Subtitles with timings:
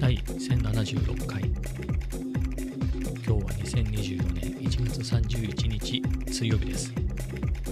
[0.00, 1.42] 第1076回。
[1.42, 1.52] 今
[3.22, 6.02] 日は2024年1月31日
[6.32, 6.90] 水曜日です、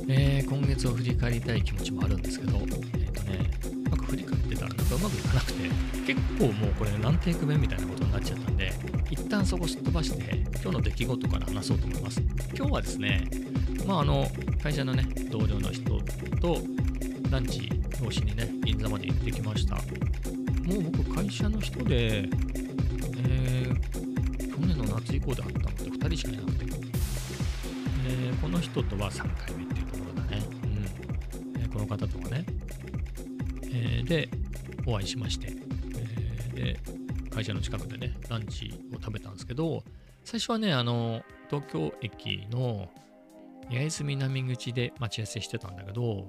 [0.09, 3.51] えー、今月を振り返りたい気持ちもあるんですけどえっ、ー、とね
[3.85, 5.71] なんか振り返ってたらなんかうまくいかなくて
[6.07, 8.75] 結構もうこれ何テイク目みたいなことになっちゃったんで
[9.11, 12.21] 一旦そこすっ飛ばして今日の出来事から話そうと思います。
[12.55, 13.25] 今日はですね
[13.87, 14.29] まああの
[14.63, 15.99] 会社のね同僚の人
[16.43, 16.59] と
[17.31, 17.69] ランチ
[18.03, 19.77] をしにね銀座まで行ってきました。
[19.77, 19.81] も
[20.79, 26.65] う僕会社の人で、えー、去年の夏以降であったのって2人しかいなくて、
[28.07, 31.61] えー、この人とは3回目っていうところだね、うん。
[31.61, 32.47] えー、この方とはね、
[33.65, 34.31] えー、で
[34.87, 35.49] お会いしまして、
[35.99, 36.81] えー、で
[37.31, 39.85] 会社の近くでねランチを食べたんですけど
[40.25, 42.89] 最初はねあの東京駅の
[43.71, 46.27] 八重洲南口で待ち合わせしてたんだけど、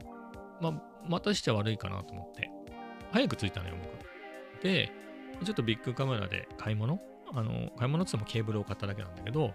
[0.62, 2.50] まあ、またして悪いかなと思って、
[3.12, 4.64] 早く着いたのよ、僕。
[4.64, 4.92] で、
[5.44, 7.00] ちょっとビッグカメラで買い物？
[7.34, 9.54] あの、買い物って言ってもケーブルを買っただけなんだけど、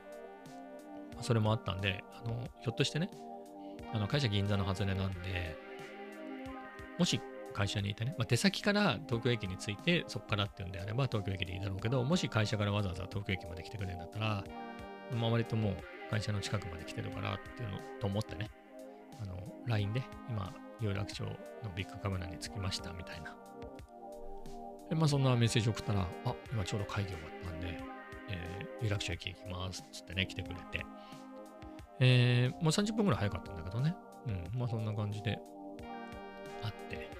[1.20, 3.10] それもあったんで、あの、ひょっとしてね、
[3.92, 5.56] あの会社銀座の外れなんで、
[6.98, 7.20] もし
[7.52, 14.44] 会社にいてね、まあ、出先から東京駅に着いて、そこからっていうんであれば東京駅でいいだろうけど、もし会社からわざわざ東京駅まで来てくれるんだったら、
[15.14, 15.76] まあ、割ともう
[16.10, 18.50] 会社の近くまで来てるからっていうのと思ってね、
[19.20, 21.30] あの、LINE で今、有楽町の
[21.76, 23.34] ビッグカメラに着きましたみたいな。
[24.88, 27.78] で、まあそんなメッセージ送ったら、あ、今ちょうど会議終わったんで、
[28.28, 30.84] えー、有楽町駅行きますっつってね、来てくれて。
[32.00, 33.94] えー、もう30分ぐらい早かったんだけどね。
[34.26, 35.38] うん、まあそんな感じで
[36.62, 37.10] あって、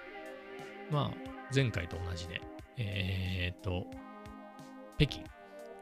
[0.91, 2.41] まあ前回と同じで、
[2.79, 3.87] えー、っと、
[4.99, 5.25] 北京。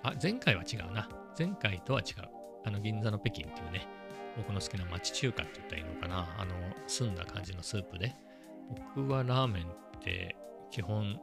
[0.03, 1.09] あ、前回は違うな。
[1.39, 2.29] 前回とは違う。
[2.65, 3.87] あの銀座の北京っていうね、
[4.37, 6.55] 僕の好きな町中華って言ったらいいのかな、あの、
[6.87, 8.15] 澄んだ感じのスープで、
[8.95, 9.67] 僕はラーメンっ
[10.01, 10.37] て
[10.71, 11.19] 基本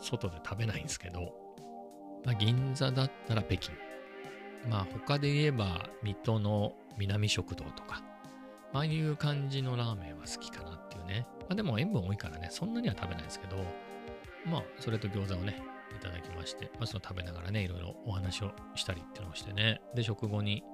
[0.00, 1.32] 外で食べないんですけど、
[2.24, 3.72] まあ、銀座だったら北京。
[4.68, 8.02] まあ他で言えば水戸の南食堂とか、
[8.72, 11.26] ああいう感じのラーメンは好きかなっていうね。
[11.40, 13.56] まあでも塩分多いからね、そんなには食べないですけど、
[14.46, 15.60] まあそれと餃子をね、
[15.96, 20.64] いただきまして、まあ、その食べながらね、いろいろお話をしたりっていうのをしてね、で、食後に、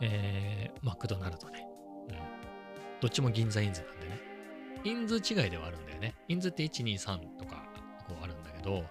[0.00, 1.58] えー、マクドナルドで、
[2.08, 2.16] うん。
[3.00, 4.20] どっちも銀座インズなんでね。
[4.84, 6.14] インズ違いではあるんだよね。
[6.28, 7.64] インズって1、2、3とか
[8.08, 8.84] こうあるんだけど、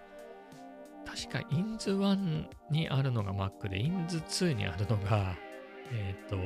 [1.06, 5.36] 確かインズ1にあるのがマックで、インズ2にあるのが、
[5.92, 6.38] えっ、ー、と、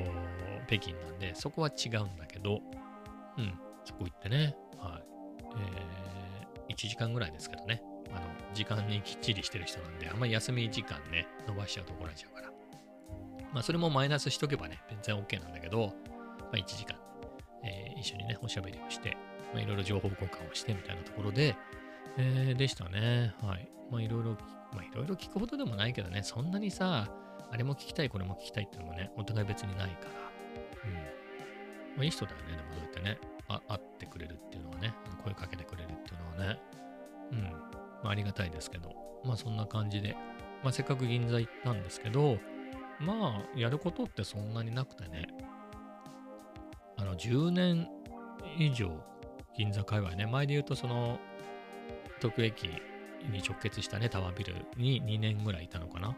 [0.68, 2.62] 北京なんで、そこは違うんだけど、
[3.38, 3.54] うん、
[3.86, 5.04] そこ行ってね、はい。
[6.68, 7.82] えー、1時間ぐらいですけどね、
[8.12, 12.57] あの、時間にきっちりしてる人なんで、あんまり休み時間ね、伸ばしちゃうと怒られちゃうから。
[13.54, 15.94] まあ、それもマイナスしとけばね、全然 OK なんだけど、
[16.40, 16.98] まあ、1時間、
[17.64, 19.18] えー、一緒にね、おしゃべりをして、
[19.54, 21.56] まあ、いろいろ情報交換をしてみたいなところで、
[22.18, 23.34] えー、でしたね。
[23.42, 23.70] はい。
[23.92, 24.32] まあ、いろいろ、
[24.74, 27.08] まあ、いろいろ聞くほどでもないけどね、そんなにさ、
[27.50, 30.90] あれも聞きたい、これも聞きたいっていうのもね、お互い別にないから。
[30.90, 30.94] うん。
[30.94, 34.94] まあ、いい人だよね、でもそうやってね、あ会ってくれるっていうのはね、
[35.24, 36.60] 声かけてくれるっていうのはね。
[37.32, 37.42] うん。
[38.04, 38.94] まあ、ありがたいですけど、
[39.24, 40.16] まあ、そんな感じで、
[40.64, 42.38] まあ、せっかく銀座行ったんですけど、
[43.00, 45.28] まあ、やることってそんなになくてね、
[46.98, 47.88] あの、10年
[48.58, 48.92] 以上、
[49.56, 51.20] 銀座界隈ね、前で言うと、その、
[52.20, 52.64] 東京駅
[53.32, 56.16] に直結したね、タワービルに2年ぐらいいたのかな。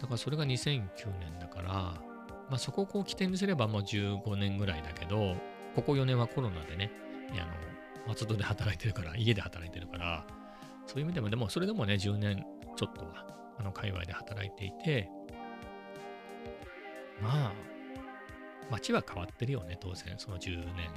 [0.00, 0.88] だからそれが2009
[1.18, 5.36] 年だから、まあ、そこをこう起点にすればもう15年ぐらいだけど、
[5.74, 6.90] ここ4年はコロナでね、
[7.32, 10.26] あの、松戸で働いてるから、家で働いてるから、
[10.86, 12.44] そういう意味でも、でもそれでもね、10年
[12.76, 13.26] ちょっとは、
[13.58, 15.08] あの、界隈で働いていて、
[17.22, 17.52] まあ、
[18.70, 20.90] 街は変わってるよね、当然、その10年。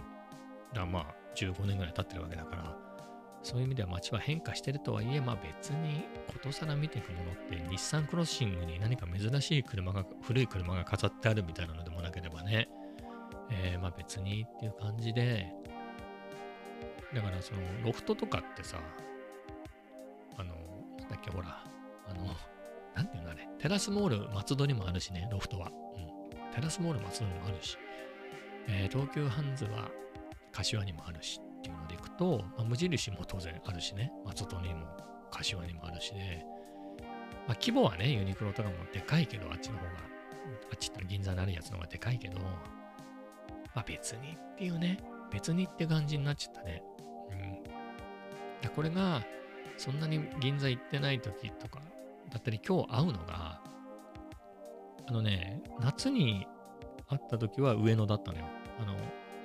[0.73, 2.77] だまあ、15年ぐらい経ってるわけだから、
[3.43, 12.69] そういう意味では街は変化してるとはいえ、まあ別にことさら見ていくものって、日産クロッシングに何か珍しい車が、古い車が飾ってあるみたいなのでもなければね、
[13.51, 15.51] えー、まあ別にっていう感じで、
[17.13, 18.79] だからそのロフトとかってさ、
[20.37, 20.55] あの、
[20.99, 21.63] なんだっけ、ほら、
[22.07, 22.25] あの、
[22.95, 25.69] なんていうのあれ、テラスモール松戸にもあるしね、ロフトは。
[26.53, 27.77] テラスモール松戸にもあるし、
[28.67, 29.89] えー、東急ハンズは
[30.51, 34.85] 柏にもあるしっていうのでいくと、まあ、無印も当然あるしね、松戸にも
[35.31, 36.45] 柏にもあるしで、
[37.47, 44.99] まあ、規模はね、ユニクロとかもでかいけど、あっちの方が、あっちって銀座にあるやつの方がでかいけど、まあ別にっていうね、
[45.31, 46.83] 別にって感じになっちゃったね。
[48.63, 48.69] うん。
[48.69, 49.23] これが、
[49.77, 51.81] そんなに銀座行ってない時とか、
[52.29, 53.62] だったり今日会うのが、
[55.07, 56.47] あのね、夏に
[57.09, 58.45] 会った時は上野だったのよ。
[58.79, 58.95] あの、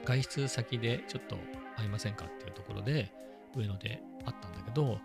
[0.04, 1.36] 外出先でちょっと
[1.76, 3.12] 会いませんかっていうところで、
[3.54, 4.98] 上野であったんだけど、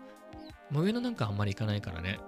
[0.70, 2.18] まあ、上野なんかあんまり行かないからね、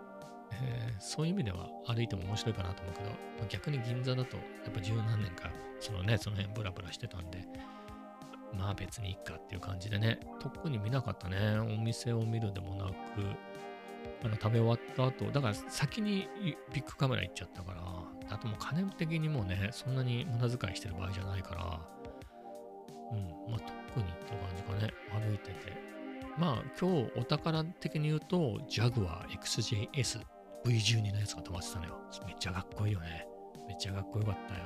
[0.53, 5.51] えー、そういう意味では歩いても面白いかなと思うけど、まあ、逆に銀座だとやっぱ十何年か
[5.81, 7.47] そのねその辺ブラブラしてたんで
[8.57, 12.93] まあ別にいいかっていう感じでね特に見なかったねお店を見るでもなく
[14.25, 16.29] あの食べ終わった後だから先に
[16.73, 17.83] ビッグカメラ行っちゃったから
[18.31, 21.81] あともう金的にもねそんなに無駄遣いしてる場合じゃないから
[23.13, 25.97] うんまあ特にって感じかね歩いてて
[26.39, 30.21] まあ今日お宝的に言うと、ジャグワー XJS
[30.65, 31.99] V12 のやつが止まってたのよ。
[32.27, 33.27] めっちゃかっこいいよね。
[33.67, 34.61] めっちゃかっこよかったよ。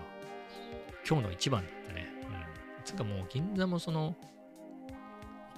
[1.08, 2.06] 今日の一番だったね。
[2.24, 2.84] うん。
[2.84, 4.16] つかもう銀座もその、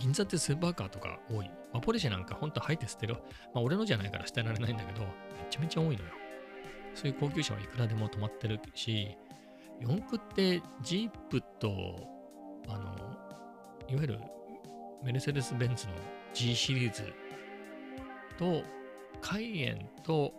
[0.02, 1.46] 銀座ってスーパーカーとか多い。
[1.72, 3.14] まあ、ポルシェなんかほんと入って捨てる。
[3.54, 5.06] まあ俺のじゃないから捨てられないんだけど、め
[5.48, 6.10] ちゃめちゃ多いのよ。
[6.94, 9.16] そういう高級車はいくらでも止まってるし、
[9.80, 11.70] 四駆ってジープと、
[12.68, 13.16] あの、
[13.88, 14.20] いわゆる
[15.04, 15.92] メルセデス・ベンツの
[16.34, 17.12] G シリーズ
[18.38, 18.64] と、
[19.20, 20.34] カイエンと、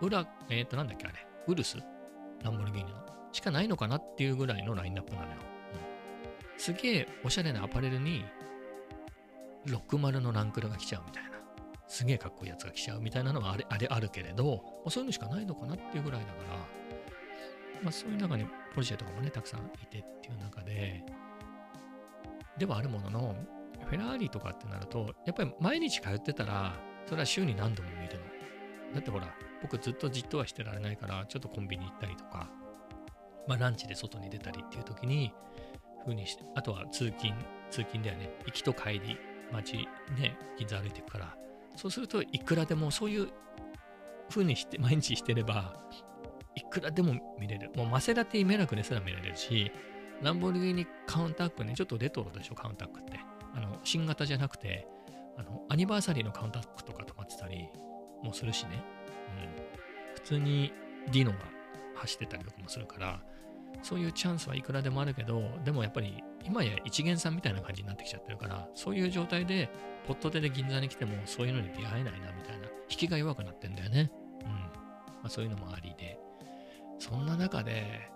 [0.00, 1.14] ウラ、えっ、ー、と、なんだっけあれ、
[1.46, 1.76] ウルス？
[2.42, 2.98] ランボルギーニの。
[3.32, 5.32] しかないのかなっていうぐらいのラインナップなのよ。
[6.54, 8.24] うん、すげえおしゃれなアパレルに、
[9.66, 11.30] 60のランクルが来ちゃうみたいな。
[11.86, 16.58] すげえかっこいいやつが来ちゃうみたいなのはあれあれあるけれど、ま、そういうのしかないのかなっていうぐらいだから、
[17.82, 21.04] まあそういう中にポルシェとかもね、たくさんいてっていう中で、
[22.58, 23.36] ではあるものの、
[23.84, 26.74] フェラーリとかってなると、やっぱり毎日通ってたら、
[27.06, 28.22] それは週に何度も見るの。
[28.94, 32.48] だってほら、僕ずっとじっとはしてられないから、ちょっとコンビニ行ったりとか、
[33.46, 35.34] まあランチで外に出たりっていう時に、
[36.04, 37.34] 風にして、あとは通勤、
[37.70, 38.30] 通勤だよね。
[38.46, 39.18] 行きと帰り、
[39.52, 39.88] 街
[40.18, 41.36] ね、銀座歩いていくから、
[41.76, 43.28] そうするといくらでもそういう
[44.30, 45.74] 風にして毎日してれば、
[46.54, 47.70] いくらでも見れる。
[47.76, 49.70] もうマセラティメラクですら見られるし、
[50.22, 53.18] ランボルギーニカウンタックね、ちょっとレトロでしょ、カウンタックって。
[53.54, 54.86] あの、新型じゃなくて、
[55.36, 57.68] あの、アニバーサリーのカウンタックとか止まってたり
[58.22, 58.82] もするしね。
[59.38, 60.14] うん。
[60.14, 60.72] 普通に
[61.10, 61.38] ディノが
[61.96, 63.20] 走ってたりとかもするから、
[63.82, 69.70] そういうチャンスはいくらでもあるけど、でもやっぱり今や一元さんみたいな感じになってきちゃってるから、そういう状態で、
[70.06, 74.10] ポット手で銀座に来てもそういうのに出会えないなみたいな、引きが弱くなってんだよね。
[74.42, 74.48] うん。
[74.48, 74.68] ま
[75.24, 76.18] あ、そういうのもありで。
[76.98, 78.10] そんな中で、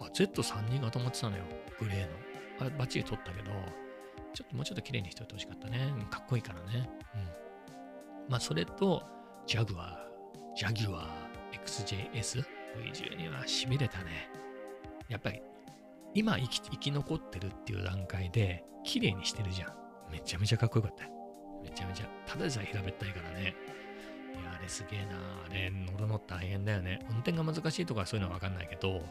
[0.00, 1.44] あ、Z3 人が止まってたのよ。
[1.78, 2.06] グレーの。
[2.60, 3.50] あれバッチリ撮ったけど、
[4.34, 5.92] ちょっともうちょっと綺麗にしといてほしかったね。
[6.10, 6.88] かっこいいからね。
[7.14, 8.30] うん。
[8.30, 9.02] まあ、それと、
[9.46, 11.06] ジャグワー、ジャギュアー
[11.64, 12.44] XJS
[12.76, 14.30] V12 は痺れたね。
[15.08, 15.42] やっぱり、
[16.14, 19.72] 今生き生き残ってるっていう段階で、綺麗にしてるじゃん。
[20.10, 21.04] めちゃめちゃかっこよかった
[21.62, 22.06] めちゃめちゃ。
[22.26, 23.54] ただでさえ平べったいからね。
[24.34, 25.16] いや、あれすげえな。
[25.46, 27.00] あれ、乗るの大変だよね。
[27.10, 29.02] 運転が難しいとかそういうのはわかんないけど、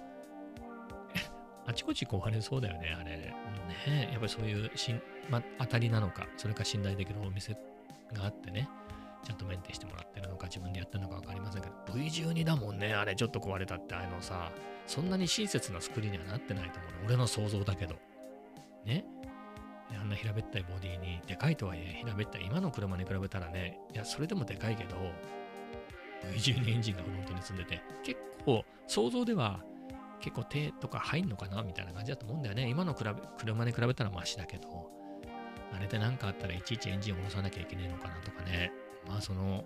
[1.65, 3.18] あちこち壊れそうだよね、あれ。
[3.18, 7.53] ねやっぱりそういうしん、ま、当たりなのか、それか信頼できるお店
[8.13, 8.69] があってね、
[9.23, 14.51] ちゃんとメンテしてもらってるのか、自分でやってるのか分かりませんけど、V12 だもんね、あれちょっと壊れたって、あのさ、
[14.88, 17.06] そんなに親切な作りにはなってないと思うの。
[17.07, 17.95] 俺の想像だけど。
[18.85, 19.06] ね。
[20.00, 24.95] あんな平べったいボディに、でかいとはいえ、平べったい、今の車に比べたらね、いや、それでもでかいけど、
[26.33, 29.62] V12 エンジンがフロントに積んでて、結構、想像では
[30.19, 31.63] 結構手とか入んのかな？
[31.63, 32.69] みたいな感じだと思うんだよね。
[32.69, 34.89] 今の比べ車に比べたらマシだけど、
[35.74, 38.72] あれで何かあったらいちいちエンジンを下ろさなきゃいけないのかなとかね。
[39.08, 39.63] まあその、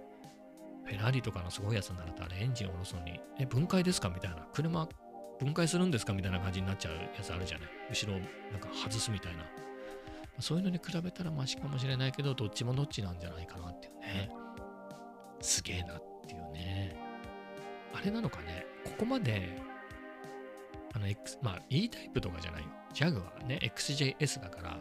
[0.85, 4.09] フェラーリとかのすごいやつになるとあれエンジンを下ろすのに、え、分解ですか？
[4.09, 4.47] みたいな。
[4.53, 4.87] 車
[5.39, 6.13] 分解するんですか？
[6.13, 7.69] みたいな感じになっちゃうやつあるじゃない？
[7.89, 8.19] 後ろ
[8.51, 9.45] なんか外すみたいな。
[10.39, 14.29] そういうのに比べたらマシかもしれないけど、どっちもどっちなんじゃないかなっていうね。
[15.41, 16.95] すげえなっていうね。
[17.93, 19.61] あれなのかね、ここまで
[20.93, 22.69] あの X、まあ E タイプとかじゃないよ。
[22.93, 24.77] ジャグはね、XJS だから、ま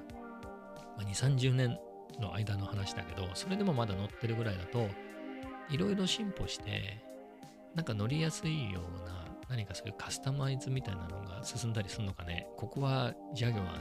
[0.99, 1.79] あ、2、30年
[2.21, 4.89] の間の話だけど、それでもまだ乗ってるぐらいだと、
[5.71, 7.03] いろいろ進歩して、
[7.75, 12.47] なんか乗りやすいような、何かそういうカスタマイズみたいなのが進んだりするのかね。
[12.57, 13.75] ここはジャグワーの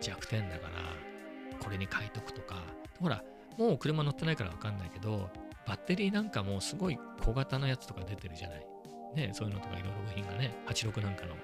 [0.00, 2.62] 弱点だから、これに変えとくとか。
[3.00, 3.22] ほら、
[3.56, 5.30] もう車乗ってないからわかんないけど、
[5.66, 8.66] バッテリーなんかもすごい小型のやつとか出てるじゃない。
[9.14, 11.34] ね、そういうのとかいろいろ部品がね、86なんかの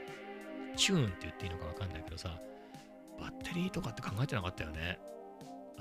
[0.77, 2.39] チューンって言っていいのかわかんないけどさ、
[3.19, 4.99] バッテリーとかって考えてなかったよね。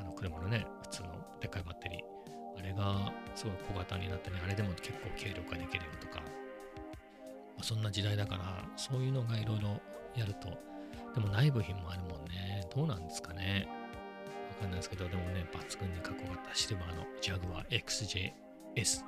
[0.01, 2.01] あの車のね、普通のでっかいバッテリー。
[2.60, 6.25] あれがすごい小型になってね、あれでも結構軽量化できるよとか、ま
[7.60, 9.79] あ、そんな時代だから、そういうのがいろいろ
[10.15, 10.50] やると、
[11.13, 12.67] でもない部品もあるもんね。
[12.75, 13.67] どうなんですかね。
[14.55, 19.03] わかんないですけど、でもね、抜群にかっこよかったシルバーのジャグワー XJS。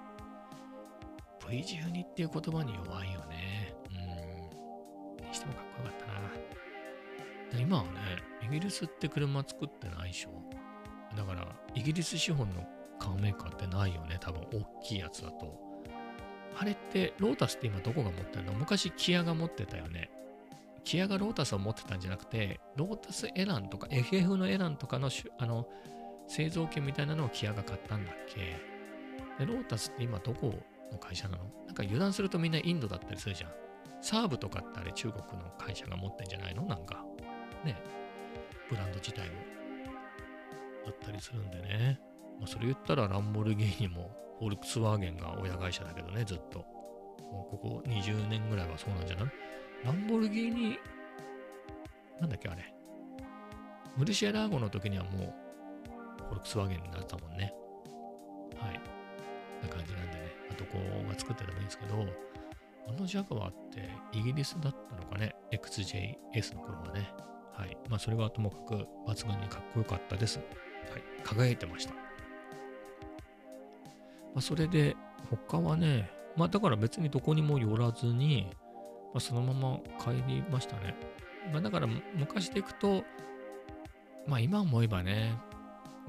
[1.39, 3.75] V12 っていう言葉に弱いよね。
[3.89, 5.27] うん。
[5.27, 6.07] にしてもかっこよかっ
[7.51, 7.59] たな。
[7.59, 7.89] 今はね、
[8.41, 10.31] イギリスって車作ってないでしょ。
[11.15, 12.67] だから、イギリス資本の
[12.99, 15.61] カーメーカーってないよね、多分、大きいやつだと。
[16.57, 18.53] あれって、ロータスって今どこが持ってるの？
[18.53, 20.11] 昔、キアが持ってたよね。
[20.83, 25.65] キアがロータスを持ってたんじゃなくて、ロータスエランとか FF のエランとかのあの
[26.27, 28.59] 製造権みたいなのをキアが買ったんだっけ
[29.45, 30.53] でロータスって今どこ
[30.91, 31.45] の会社なの？
[31.65, 33.51] なんか油断するとみんなインドだったりするじゃん。
[34.01, 36.63] サーブとかってあれ中国の会社が持ってんじゃないの？
[36.63, 37.05] なんか。
[37.63, 37.81] ね。
[38.69, 39.35] ブランド自体も。
[40.85, 41.99] だったりするんでね。
[42.39, 46.59] まあ、それ言ったらランボルギーニもフォルクスワーゲンが親会社だけどね、ずっと。
[47.31, 49.27] もうここ20年ぐらいはそうなんじゃない？
[49.83, 50.77] ランボルギーニ、
[52.19, 52.73] なんだっけあれ。
[53.97, 55.33] ムルシアラーゴの時にはもう、
[56.25, 57.53] フォルクスワーゲンになったもんね。
[58.57, 58.81] はい。
[59.61, 60.31] な感じなんでね。
[60.51, 62.05] あとこうが作っててもいいんですけど、
[62.87, 67.09] あのジャガワーってイギリスだったのかね？XJS の頃はね。
[67.53, 67.77] はい。
[67.89, 70.39] まあそれはともかく抜群にかっこよかったです。
[70.91, 71.03] はい。
[71.23, 71.93] 輝いてました。
[71.93, 71.99] ま
[74.37, 74.95] あそれで、
[75.29, 78.47] 他はね、まあだから別にどこにも寄らずに、
[79.13, 80.95] まあ、そのまま帰りましたね。
[81.51, 83.03] まあ、だから昔でいくと、
[84.25, 85.37] まあ今思えばね、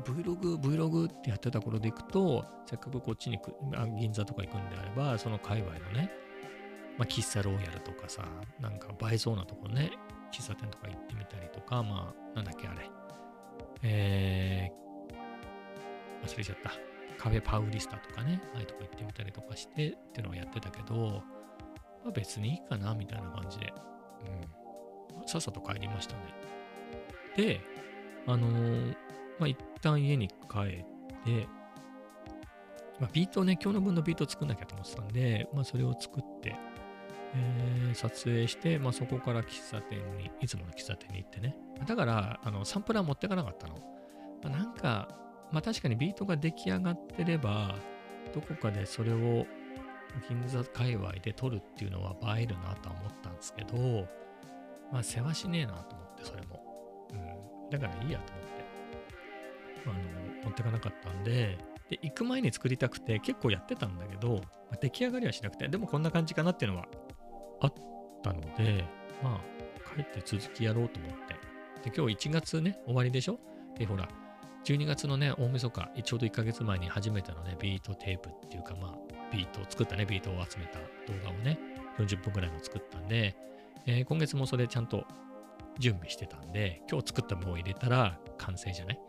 [0.05, 3.39] Vlog、Vlog ってやってた頃でいくと、せっかくこっちに
[3.99, 6.11] 銀座とか行くんであれば、その界隈のね、
[6.97, 8.25] まあ喫茶ローヤルとかさ、
[8.61, 9.91] なんか映えそうなとこね、
[10.33, 12.91] 喫茶店とか行ってみたりとか、まあなんだっけあれ、
[13.85, 16.73] えー、忘れちゃった。
[17.19, 21.23] カフェパウリスタとかね、ああいうとこ行ってみたりとかしてっていうのをやってたけど、
[22.05, 23.73] まあ、別にいいかな、みたいな感じで。
[25.21, 25.29] うん。
[25.29, 26.21] さっさと帰りましたね。
[27.37, 27.61] で、
[28.27, 28.97] あのー、
[29.39, 30.35] まあ、一旦家に帰っ
[31.25, 31.47] て、
[33.01, 36.57] まあ、ビートね、今日の分のビート作んなきゃと思ってたんで、まあ、それを作って、
[37.35, 41.57] えー、撮影して、まあ、そこから喫茶店に、いつもの喫茶店に行ってね。
[41.87, 43.75] だから、あのサンプラー持ってかなかったの。
[44.43, 45.09] まあ、なんか、
[45.53, 47.75] まあ確かにビートが出来上がってれば、
[48.35, 49.47] どこかでそれを
[50.29, 54.07] 銀座界隈で撮るっていうのは映えるなとは思ったんですけど、
[54.93, 57.09] まあ、世話しねえなと思って、それも。
[57.13, 57.71] うん。
[57.71, 58.65] だからいいやと思って。
[59.87, 61.59] あの、持ってかなかったんで、
[61.91, 64.41] で、行く前に作りたくて結構やってたんだけど、ま
[64.75, 66.87] あ、出来上がりはしなくて、でもこんな感じかなっていうのは
[67.61, 67.73] あっ
[68.23, 68.85] たので、
[69.23, 71.54] まあ、帰って続きやろうと思って。
[71.85, 73.39] で、今日1月ね、終わりでしょ？
[73.79, 74.09] で、ほら、
[74.65, 78.95] 12月のね、大晦日、ちょうど1ヶ月前に初めてのね、ビートテープっていうか、まあ、
[79.31, 81.59] ビートを作ったね、ビートを集めた動画をね、
[81.99, 83.37] 40分くらいの作ったんで、
[83.87, 85.05] えー、今月もそれちゃんと
[85.79, 89.01] 準備してたんで、今日作った分を入れたら完成じゃない、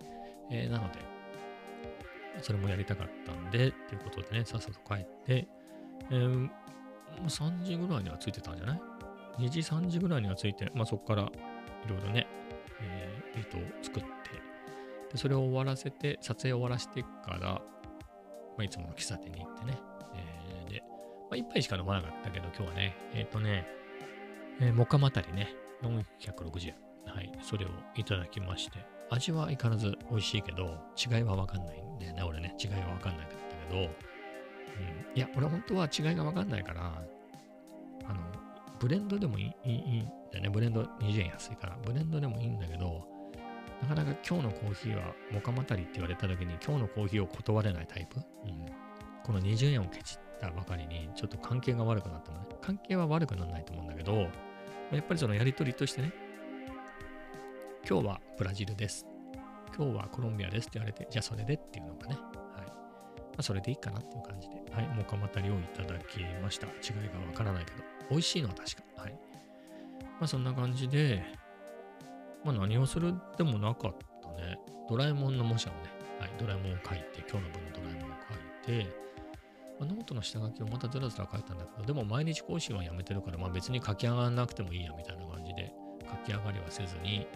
[0.51, 0.99] えー、なので、
[2.41, 5.47] それもやりたかったんで、ということでね、さっさと帰って、
[6.09, 6.49] えー、
[7.25, 8.81] 3時ぐらいにはついてたんじゃない
[9.39, 11.29] ?2 時、3時ぐらいにはついて、まあそこからい
[11.87, 12.27] ろいろね、
[12.81, 14.09] えー、ビートを作って、
[15.11, 17.61] でそれを終わらせて、撮影を終わらせてから、ま
[18.59, 19.77] あ、いつもの喫茶店に行ってね、
[20.15, 20.83] えー、で、
[21.29, 23.67] まあ、杯しか飲まなかったけど、今日はね、えっ、とね、
[24.59, 26.85] えー、モカマタリね、460円。
[27.05, 33.87] はい、それをいただきまして、味は相変わらず美味しいけど、違いはわかんないんだよね、俺ね、違いはわかんなかったけど、うん、
[35.15, 37.03] いや、俺本当は違いがわかんないから、
[38.07, 38.21] あの、
[38.85, 43.03] ブレンドでもいいいいんだよね、ブレンド20円安いから、ブレンドでもいいんだけど、
[43.81, 48.65] なかなか今日のコーヒーはモカマタリって言われた時に今日のコーヒーを断れないタイプ、うん、
[49.23, 52.45] この20円をケチったばかりにちょっと関係が悪くなったのね。
[52.61, 54.13] 関係は悪くならないと思うんだけど、
[54.91, 56.13] やっぱりそのやりとりとしてね、
[57.89, 59.07] 今日はブラジルです。
[59.75, 62.17] 今日はコロンビアですって言われて、じゃあそれでっていうのがね、
[63.39, 66.67] あ、それでいいかなっていう感じで、はい、モカマタリをいただきました。
[66.67, 69.01] 違いがわからないけど、美味しいのは確か。
[69.01, 69.13] はい。
[70.01, 71.23] まあそんな感じで、
[72.43, 74.57] まあ何をするでもなかったね。
[74.89, 75.79] ドラえもんの模写をね、
[76.19, 78.15] はい、ドラえもんを書いて、今日の分のドラえもんを
[78.65, 79.05] 書いて、
[79.79, 85.73] まあ、ノートの下書きをまたずらずら書いたんだけど、でも毎日更新はやめてるから、まあ別に書き上がらなくてもいいやみたいな感じで
[86.09, 87.27] 書き上がりはせずに、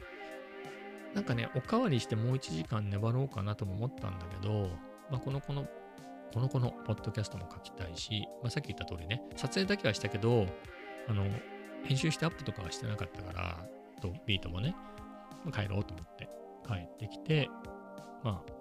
[1.14, 4.70] なんかね、おかわりしてもう1時間粘ろうかなとも思ったんだけど、
[5.10, 5.68] まあこの子の、
[6.34, 10.46] この子のポッドキャストも書きたいし、まあさっき言った通りね、撮影だけはしたけど、
[11.08, 11.26] あの、
[11.84, 13.58] 編集してアップとかはしてなかったから、
[14.02, 14.76] とビートもね、
[15.54, 16.30] 帰ろうと思って
[16.68, 17.50] 帰ってきて、
[18.24, 18.60] まあ、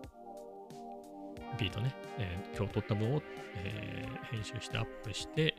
[1.58, 3.22] ビートね、えー、今日撮った分を、
[3.56, 5.54] えー、編集してアップして、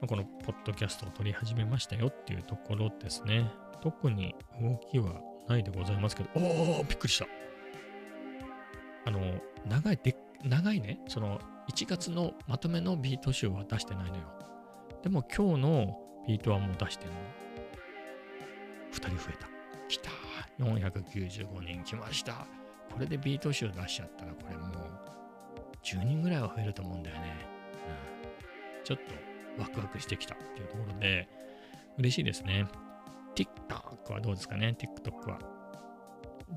[0.00, 3.50] まあ、このポッドキャストを撮り始めましたよっていうところですね。
[3.80, 7.26] 特に動きはないでございますけど、おおびっくりした。
[9.06, 9.20] あの、
[9.66, 11.40] 長いで、長いね、その
[11.70, 14.22] 1月のまとめのビート集は出してないのよ。
[15.02, 17.14] でも今日のビートはもう出してんの。
[18.92, 19.48] 2人増えた。
[19.88, 20.10] 来た
[20.58, 22.46] 495人来ました。
[22.92, 24.70] これでビート集出しちゃったら、これもう
[25.82, 27.22] 10人ぐらいは増えると思うんだよね。
[28.78, 31.28] うん、ちょっとワクワクしてきたっていうところで、
[31.98, 32.66] 嬉しいですね。
[33.34, 35.38] TikTok はどうですかね ?TikTok は。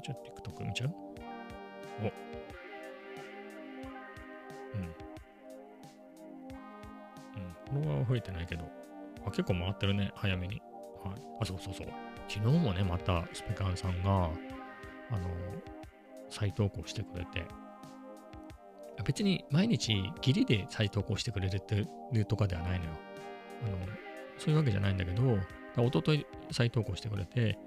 [0.04, 0.18] じゃあ
[0.50, 0.92] TikTok 見ちゃう？
[2.04, 2.12] お。
[7.74, 7.78] うん。
[7.78, 7.84] うん。
[7.84, 8.66] フォロワーは増えてないけど、
[9.26, 10.62] あ、結構回ってるね、早めに。
[11.04, 11.16] はい。
[11.42, 11.88] あ、そうそうそう。
[12.28, 14.30] 昨日もね、またスペカンさんが、
[15.12, 15.28] あの、
[16.30, 17.46] 再投稿してくれて、
[19.04, 21.58] 別に毎日ギリで再投稿してくれて
[22.14, 22.92] いうとかではないのよ。
[23.66, 23.78] あの、
[24.38, 25.38] そういうわけじゃないんだけど、
[25.78, 27.58] 一昨日再投稿してくれて、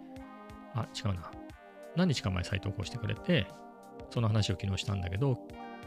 [0.74, 1.30] あ、違うな。
[1.96, 3.46] 何日か前再投稿してくれて、
[4.10, 5.38] その話を昨日したんだけど、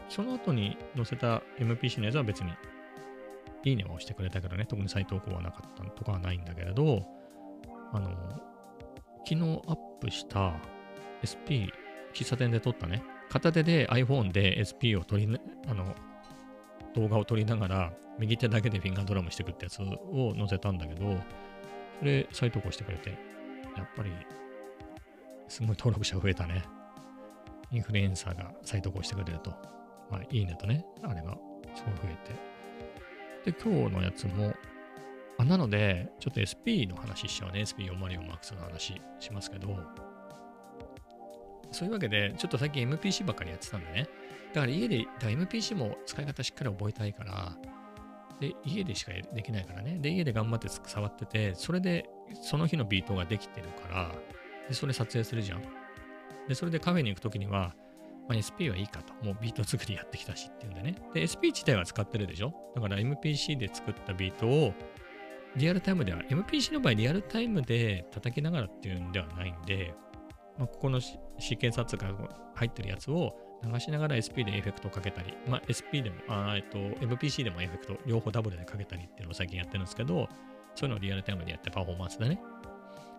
[0.08, 2.52] その後に載せた MPC のやつは別に、
[3.64, 7.04] いいねは押してくれたけどね、特に再投稿はなかったとかはないんだけれど、
[7.92, 8.10] あの、
[9.24, 10.54] 昨日アップした
[11.22, 11.70] SP、
[12.14, 15.28] 喫茶店で撮ったね、片手で iPhone で SP を撮り、
[15.66, 15.94] あの、
[16.94, 21.16] 動画を撮りながら、右手だけでフィンガードラムしてくってやつを載せたんだけど、
[21.98, 23.10] それ再投稿してくれて、
[23.76, 24.10] やっぱり、
[25.48, 26.64] すごい登録者増えたね。
[27.70, 29.50] インフルエンサーが再投稿してくれると、
[30.10, 31.36] まあ、いいねとね、あれが
[31.74, 32.47] すごい増えて。
[33.44, 34.54] で、今日のやつも、
[35.38, 37.62] あなので、ちょっと SP の話しちゃうね。
[37.62, 39.76] SP404MAX の話しますけど、
[41.70, 44.08] そういうわけで、ちょっと最近 MPC ばっかりやってたんでね。
[44.52, 47.56] だから家で、だから MPC も使い方しっかり覚えたいから、
[48.40, 49.98] で、家でしかできないからね。
[50.00, 52.08] で、家で頑張って触ってて、それで
[52.42, 54.12] その日のビートができてるから、
[54.68, 55.62] で、それ撮影するじゃん。
[56.48, 57.74] で、それでカフェに行くときには、
[58.28, 59.14] まあ、SP はいいかと。
[59.24, 60.94] もうビート作りやってきたしっていうんでね。
[61.14, 62.52] で、SP 自体は使ってるでしょ？
[62.74, 64.74] だから MPC で作ったビートを
[65.56, 69.94] リアルタイムでは、MPC の場合リアルタイムで叩きながらっていうんではないんで、
[70.58, 80.28] まあ、ここのシーケンサーが入ってるやつを流しながら SP でエフェクトをかけたり、まあ、SP でも、あえっと、MPC でもエフェクト、両方ダブルでかけたりっていうのを最近やってるんですけど、
[80.74, 82.40] そういうのをリアルタイムでやってパフォーマンスでね。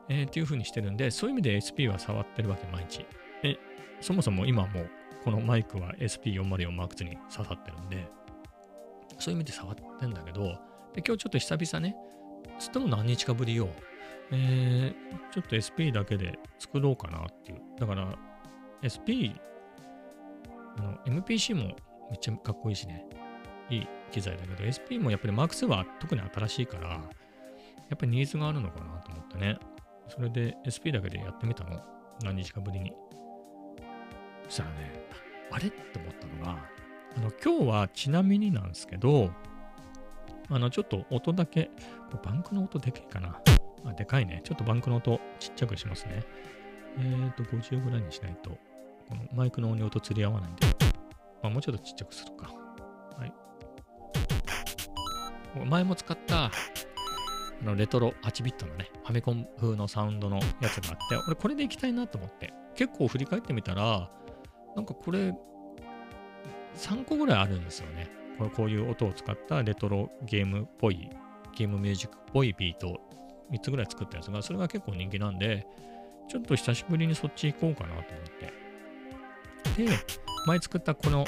[0.08, 3.06] えー、っていう風にしてるんで、そういう意味で SP は触ってるわけ、毎日。
[3.43, 3.58] え、
[4.02, 4.89] そもそも今もう、
[5.30, 8.10] このマイクは SP404M2 に刺さってるんで、
[9.20, 10.42] そういう意味で触ってんだけど、
[10.96, 11.96] で今日ちょっと久々ね、
[12.58, 13.70] つっても何日かぶりよ、
[14.32, 17.62] えー、ちょっと SP だけで作ろうかなっていう。
[17.80, 18.18] だから、
[18.82, 19.38] SP
[20.78, 21.76] あの、MPC も
[22.10, 23.06] めっちゃかっこいいしね。
[23.70, 26.98] いい機材だけど、SP もやっぱり Mark2 は特に新しいから、や
[27.94, 29.60] っぱりニーズがあるのかなと思ってね。
[30.08, 31.80] それで SP だけでやってみたの。
[32.24, 32.92] 何日かぶりに。
[34.46, 34.99] そしたらね、
[35.52, 35.68] あれ？
[35.68, 36.60] って思ったのが、
[37.18, 39.32] あの、今日はちなみになんですけど、
[40.50, 41.70] あの、ちょっと音だけ、
[42.24, 43.42] バンクの音でけえかな？
[43.86, 44.42] あ、でかいね。
[44.44, 46.24] ちょっとバンクの音ちっちゃくしますね。
[46.98, 48.58] えっ、ー、と、50ぐらいにしないと
[49.10, 50.68] このマイクの音量と釣り合わないんで、
[51.42, 52.54] まあ、もうちょっとちっちゃくするか。
[53.18, 53.34] はい。
[55.66, 56.52] 前も使ったあ
[57.64, 64.10] のレトロ8ビットのね、ファミコン風のサウンドのやつがあって、俺これでいきたいなと思って、結構振り返ってみたら、
[64.76, 65.34] なんかこれ、
[66.76, 68.10] 3個ぐらいあるんですよね。
[68.38, 71.10] これこういう音を使ったレトロゲームっぽい、
[71.56, 73.02] ゲームミュージックっぽいビート
[73.52, 75.66] 3つぐらい作ったやつが、それが結構人気なんで、
[76.30, 78.26] ちょっと久しぶりにそっち行こうかなと思っ
[79.76, 79.84] て。
[79.84, 79.92] で、
[80.46, 81.26] 前作ったこの、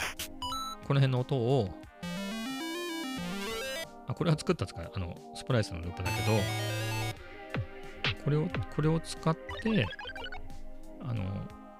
[0.88, 1.70] この辺の音を、
[4.08, 6.38] あ、これは作った使い、あの、スプライスのループだけど、
[8.24, 9.88] これを、これを使って、
[11.02, 11.24] あの、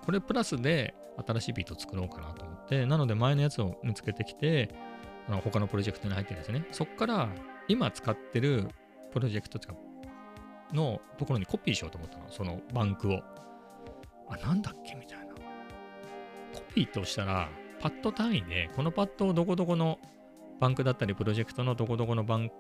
[0.04, 0.96] これプラスで
[1.28, 4.74] 新しいビート作ろうかなと思って、なので前のやつを見つけてきて、
[5.28, 6.66] あの他のプロジェクトに入ってるんですね。
[6.72, 7.30] そっから
[7.68, 8.68] 今使ってる
[9.12, 9.60] プロジェクト
[10.74, 12.30] のところにコピーしようと思ったの。
[12.30, 13.22] そのバンクを。
[14.30, 14.96] あ、なんだっけ？
[14.96, 15.26] みたいな。
[16.54, 20.00] コピーとしたら、パッド単位で、このパッドをどこどこの
[20.60, 22.56] バンクだったり、プロジェクトのどこどこのバンク、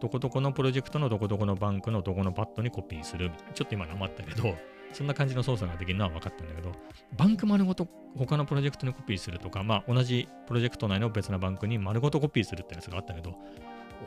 [0.00, 3.52] どこどこのプロジェクトのどこどこのバンクのどこのパッドにコピーするみたいな。
[3.52, 4.54] ちょっと今なまったけど、
[4.92, 6.72] そんな感じの操作ができるのは分かったんだけど、
[7.16, 13.36] バンク丸ごと他のプロジェクトにコピーするとか、まあ同じプロジェクト内の別なバンクに丸ごとコピーするってやつがあったけど、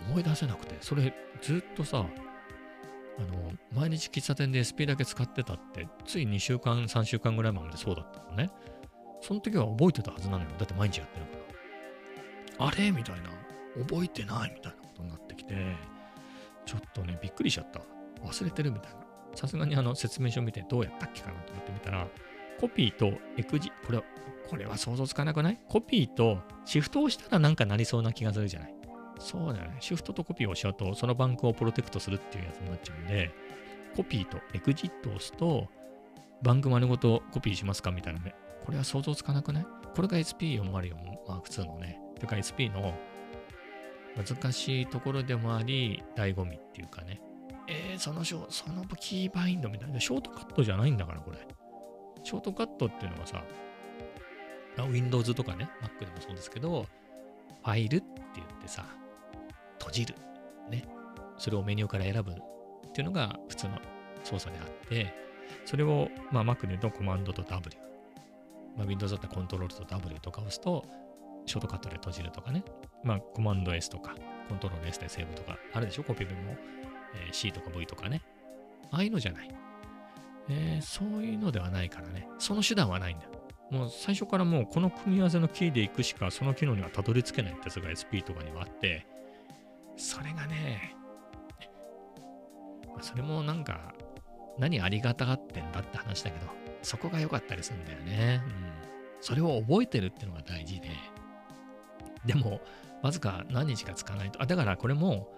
[0.08, 2.06] 思い出せなくて、それずっとさ、
[3.20, 8.50] あの、毎日喫茶店で SP だけ使ってたって、つい2週間、3週間ぐらい前までそうだったのね。
[9.22, 10.50] その時は覚えてたはずなのよ。
[10.58, 11.32] だって毎日やってるか
[12.60, 12.68] ら。
[12.68, 12.92] あれ？
[12.92, 13.30] みたいな。
[13.88, 14.54] 覚えてない？
[14.56, 15.56] みたいなことになってきて、
[16.66, 17.82] ちょっとね、びっくりしちゃった。
[18.26, 19.01] 忘れてるみたいな。
[19.36, 22.08] さすがにあの説明書見てどうやったっけかなと思ってみたら、
[22.60, 24.04] コピーとエクジ、これは、
[24.50, 25.60] これは想像つかなくない？
[25.68, 28.76] コピーとシフトをしたらなんかなりそうな気がするじゃない？
[29.20, 29.78] そうだよね。
[29.80, 33.32] シフトとコピーをしちゃうと、そのバンクをプロテクトするっていうやつになっちゃうんで、
[33.96, 35.68] コピーとエクジットを押すと、
[36.42, 38.34] バンク丸ごとコピーしますかみたいなね
[38.66, 39.66] これは想像つかなくない？
[39.96, 42.94] これが SP404M2 のね、というか SP の
[44.16, 47.22] 難しいところでもあり、醍醐味っていうかね。
[47.72, 51.38] えー、そのそのキーバインドみたいな、ショートカットじゃないんだから、これ。
[52.24, 53.44] ショートカットっていうのはさ、
[54.78, 56.86] Windows とかね、Mac でもそうですけど、
[57.64, 58.86] ファイルって言ってさ、
[59.80, 60.16] 閉じる。
[60.70, 60.86] ね。
[61.38, 63.80] それをメニューから選ぶっていうのが普通の
[64.24, 65.14] 操作であって、
[65.66, 67.78] それを、まあ、Mac で言うとコマンドと W。
[68.78, 70.86] まあ、Windows だったらコントロールと W とか押すと、
[71.46, 72.64] ショートカットで閉じるとかね。
[73.04, 74.16] まあ、コマンド S とか、
[74.50, 76.56] コントロール S でセーブとか、あるでしょコピペも、
[77.16, 78.22] えー、C とか V とかね。
[78.92, 79.50] ああいうのじゃない。
[80.50, 82.28] えー、そういうのではないからね。
[82.40, 83.26] その手段はないんだ。
[83.70, 89.08] もう最初からもうこの組み合わせのキーで行くしかその機能にはたどり着けないってやつが SP とかにはあって、
[89.96, 90.96] それがね、
[93.02, 93.94] それもなんか
[94.58, 98.42] 何ありがたがってんだって話だけど、そこが良かったりするんだよね。
[98.46, 98.52] うん。
[99.22, 100.90] それを覚えてるってのが大事で。
[102.26, 102.60] でも、
[103.02, 104.42] わずか何日か使わないと。
[104.42, 105.32] あ、だからこれも、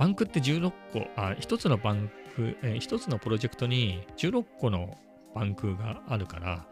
[0.00, 4.96] バンクって16個、あ、一つのバンク、えー、一つのプロジェクトに16個の
[5.34, 6.66] バンクがあるから、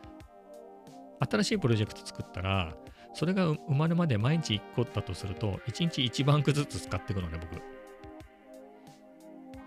[1.20, 2.74] 新しいプロジェクト作ったら、
[3.12, 7.60] それが生まれまで毎日1個だとすると、1日1バンクずつ使っていくのね、僕。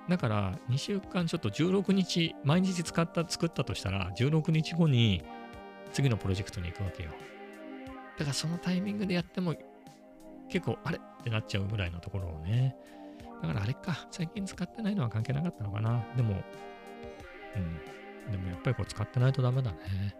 [0.09, 5.23] だから、2週間ちょっと16日、毎日使った、作ったとしたら、16日後に
[5.93, 7.11] 次のプロジェクトに行くわけよ。
[8.17, 9.53] だからそのタイミングでやっても、
[10.49, 10.97] 結構、あれ？
[10.97, 12.75] ってなっちゃうぐらいのところをね。
[13.41, 16.03] だからあれか、最近使ってないのは関係なかったのかな。
[16.15, 16.43] でも、
[17.55, 17.59] う
[18.29, 18.31] ん。
[18.31, 20.15] でもやっぱりこう使ってないとダメだね。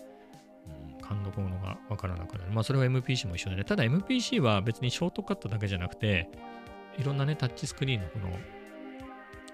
[1.02, 2.52] 感度このがわからなくなる。
[2.52, 3.64] まあそれは MPC も一緒でね。
[3.64, 6.30] ただ MPC は別にショートカットだけじゃなくて、
[6.98, 8.30] いろんなね、タッチスクリーンのこの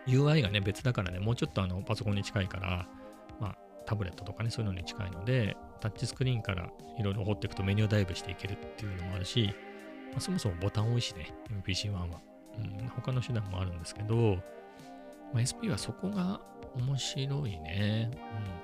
[0.07, 2.87] UI がね、別だからね、もうちょっとあのパソコンに近いから、
[3.39, 9.53] まあタブレットとかね、そういうのに近いので、タッチスクリーンからいろいろ掘っていくとメニューダイブしていけるっていうのもあるし、
[10.11, 11.33] まあ、そもそもボタン多いしね、
[11.65, 12.19] MPC1 は。
[12.57, 14.37] うん、他の手段もあるんですけど、
[15.33, 16.39] まあ、SP はそこが
[16.75, 18.11] 面白いね。
[18.13, 18.19] うん。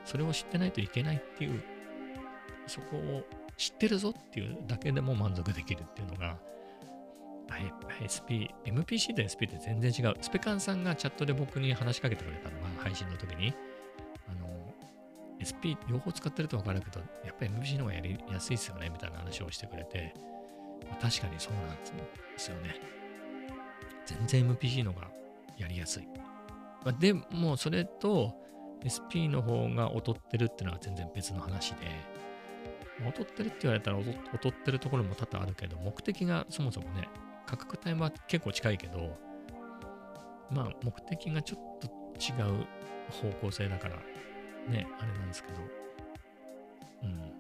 [0.06, 1.64] それを知ってないといけないっていう
[2.68, 3.24] そこを
[3.58, 6.38] 知ってるぞっていうだけでも満足できるっていうのが、
[8.02, 10.16] SP、MPC と SP って全然違う。
[10.22, 13.54] スペカンさんがチャットで僕に話しかけてくれたのが、配信の時に、
[14.28, 14.74] あの、
[15.38, 20.14] SP 両方使ってると分かるけど、やっぱり MPC の方がやりやすいですよね、みたいな話をしてくれて、
[20.90, 21.86] まあ、確かにそうなんで
[22.38, 23.03] すよね。
[24.06, 25.10] 全然 MPC のが
[25.58, 26.08] やりやすい。
[26.84, 28.34] まあ、でも、それと
[28.84, 31.88] SP の方が劣ってるっていうのは全然別の話で、
[33.06, 37.10] 劣ってるって言われたら劣ってるところも多々あるけど、目的がそもそもね、
[37.46, 39.18] 価格帯は結構近いけど、
[40.52, 41.88] まあ目的がちょっと
[42.20, 42.66] 違う
[43.10, 43.96] 方向性だから、
[44.68, 45.60] ね、あれなんですけど、
[47.04, 47.34] うん。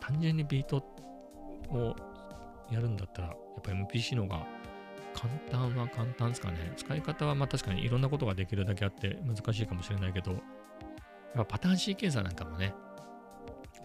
[0.00, 0.78] 単純にビート
[1.70, 1.96] を
[2.70, 4.46] やるんだったら、やっぱ MPC の方が
[5.22, 5.32] 簡
[5.68, 6.72] 単は簡単ですかね。
[6.76, 10.40] 使い方はまあ確かにいろんなことができるだけあって難しいかもしれないけど、やっ
[11.34, 12.74] ぱパターンシーケンサーなんかもね、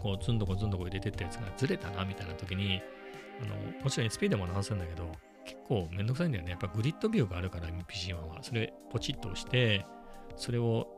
[0.00, 2.82] こう、ずんどこずんどこ入れてったやつがずれたな、みたいな時に、
[3.40, 5.12] あの、もちろん SP でも直せるんだけど、
[5.44, 6.50] 結構めんどくさいんだよね。
[6.50, 8.42] やっぱグリッドビューがあるから MPC1 は。
[8.42, 9.86] それポチッと押して、
[10.36, 10.88] それを、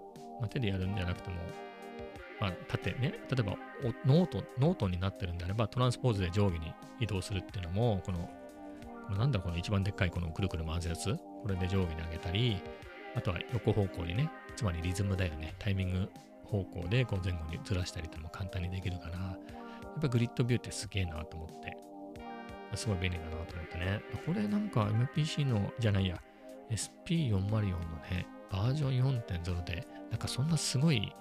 [0.48, 1.36] 手でやるんじゃなくても、
[2.40, 3.56] まあ、縦ね、例えば
[4.06, 8.30] ノート、ノートになってるんであれば、トランスポーズで上下に移動するっていうのも、この
[9.16, 12.62] なんだこの一番でっかいこのくるくる回すやつ、これで上下に上げたり、
[13.16, 16.10] あとは横方向にね、つまりリズムだよね、タイミング
[16.44, 19.36] 方向でこう前後にずらしたりとも簡単にできるから、や
[19.98, 21.76] っぱグリッドビューってすげえなと思って、
[22.76, 24.00] すごい便利だなと思ってね。
[24.26, 26.20] これなんか MPC の、じゃないや、
[26.70, 27.70] SP404 の
[28.10, 31.12] ね、バージョン4.0で、なんかそんなすごい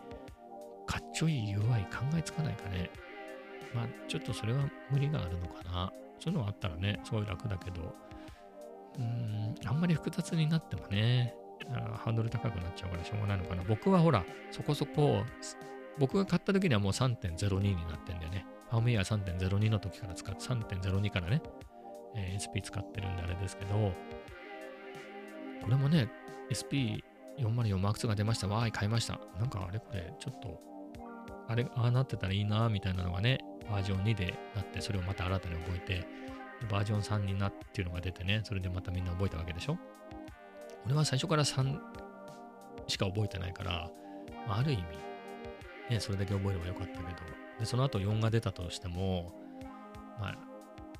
[0.85, 2.89] かっちょいい UI 考えつかないかね。
[3.73, 5.91] まあちょっとそれは無理があるのかな。
[6.19, 7.95] そういうのがあったらね、すごい楽だけど、
[8.97, 11.35] うーん、あんまり複雑になってもね、
[11.67, 13.63] ハードル高くなっちゃうからしょうがないのかな。
[13.63, 15.23] 僕はほら、そこそこ、
[15.97, 18.45] 僕が買った時にはもう3.02になってんだよね。
[18.69, 21.41] ファームイヤー3.02の時から使って、3.02からね、
[22.15, 23.91] えー、SP 使ってるんであれですけど、
[25.61, 26.09] これもね、
[26.51, 28.47] SP404M2 が出ました。
[28.47, 29.19] わーい、買いました。
[29.37, 30.59] なんかあれこれ、ちょっと、
[31.47, 36.07] あれ、ああなってたらいいな、みたいなのがね、バージョン2でなって、それをまた新たに覚えて、
[36.69, 39.77] バージョン3になっていうのが出てね、それでまたみんな覚えたわけでしょ？
[40.85, 41.79] 俺は最初から3
[42.87, 43.89] しか覚えてないから、
[44.47, 44.83] あ、る意味、
[45.89, 47.07] ね、それだけ覚えればよかったけど、
[47.59, 49.31] でその後4が出たとしても、
[50.19, 50.37] まあ、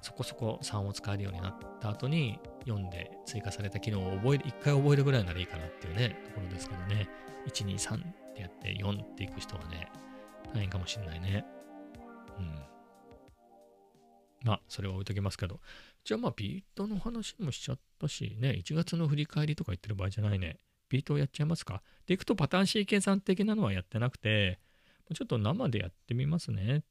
[0.02, 7.10] そこそこ3を使えるようになった後に4で追加された機能を覚える、1回覚えるぐらいならいいかなっていうね、ところですけどね、
[7.48, 9.92] 1、2、3ってやって4っていく人はね、
[10.54, 11.46] 大変かもしんないね。
[12.40, 12.70] うん。
[14.44, 15.60] まあ、それは置いときますけど。
[16.04, 20.58] じゃあまあ、ビートの話もしちゃったし、ね、1月の振り返りとか言ってる場合じゃないね。
[20.90, 21.82] ビートをやっちゃいますか。
[22.08, 24.60] で、いくとパターン C 計算的なのはやってなくて、
[25.14, 26.78] ちょっと生でやってみますね。
[26.78, 26.82] っ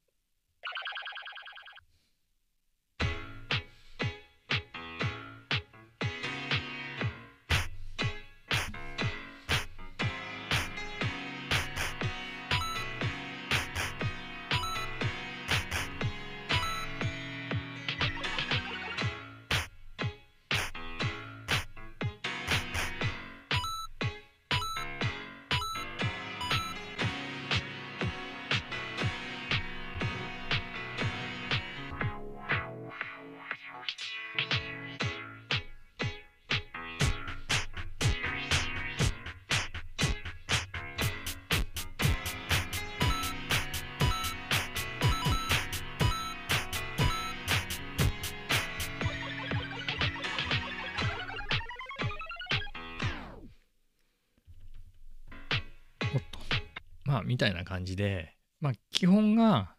[57.09, 59.73] まあ、みたいな感じで、まあ、基本が、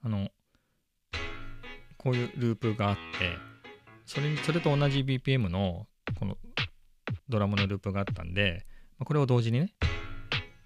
[0.00, 0.28] あの、
[1.96, 3.00] こういうループがあって、
[4.06, 5.88] それに、それと同じ BPM の、
[6.20, 6.38] この
[7.28, 8.64] ドラムのループがあったんで、
[8.96, 9.74] まあ、これを同時にね、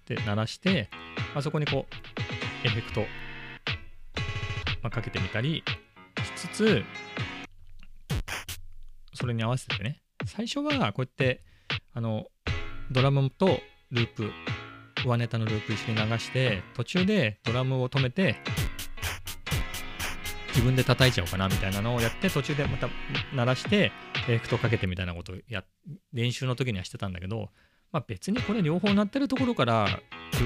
[0.05, 0.87] で、鳴らして、
[1.33, 3.01] まあ、そこにこう、エフェクト、
[4.83, 5.63] まあ、かけてみたり
[6.37, 6.83] しつつ、
[9.15, 11.43] それに合わせてね、最初はこうやって、
[11.91, 12.27] あの、
[12.91, 14.31] ドラムとループ、
[15.03, 18.37] 上ネタのループ一緒に流して途中でドラムを止めて
[20.49, 22.87] 自分で叩いちゃおうかなみたいなのをやって途中でまた
[23.35, 25.63] 鳴らしてエフェクトかけてみたいなことをや
[26.13, 27.49] 練習の時にはしてたんだけど、
[27.91, 29.87] まあ、別にこれ両方鳴ってるところから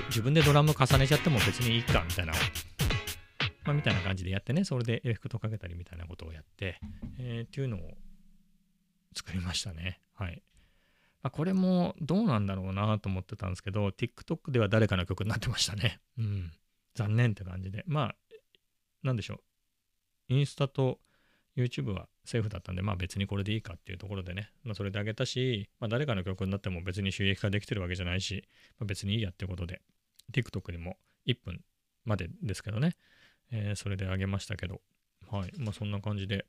[0.10, 2.34] 自分でドラム重ねちゃっても別にいいかみたいな、
[3.66, 6.80] まあ、みたいな感じでやってねそれでエフェクトかけたりみたいなことをやって、
[7.20, 7.82] えー、っていうのを
[9.14, 10.00] 作りましたね。
[10.16, 10.42] はい。
[11.28, 16.00] あ、これもどうなんだろうなと思ってたんですけど、TikTok では誰かの曲になってましたね。
[16.18, 16.52] うん。
[16.96, 17.84] 残念って感じで。
[17.88, 18.16] まあ、
[19.04, 20.34] なんでしょう。
[20.34, 21.00] インスタと
[21.56, 28.44] YouTube はセーフだったんで、まあ別にこれでいいかっていうところでね、まあそれであげたし、まあ誰かの曲になっても別に収益化できてるわけじゃないし、
[28.80, 29.82] まあ、別にいいやってことで、
[30.34, 31.62] TikTok にも1分
[32.06, 32.96] までですけどね、
[33.52, 34.82] えー、それであげましたけど、
[35.32, 35.52] はい。
[35.58, 36.46] まあそんな感じで、